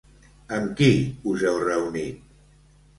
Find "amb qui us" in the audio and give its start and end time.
0.57-1.47